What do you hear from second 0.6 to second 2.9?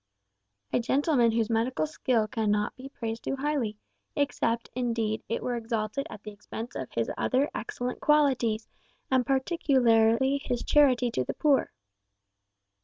"A gentleman whose medical skill cannot be